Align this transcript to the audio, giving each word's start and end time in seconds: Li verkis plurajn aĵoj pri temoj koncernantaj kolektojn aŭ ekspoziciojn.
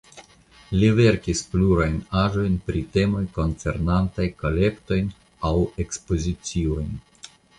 Li 0.83 0.87
verkis 0.99 1.41
plurajn 1.51 1.99
aĵoj 2.21 2.45
pri 2.69 2.81
temoj 2.95 3.21
koncernantaj 3.37 4.27
kolektojn 4.41 5.13
aŭ 5.51 5.55
ekspoziciojn. 5.85 6.91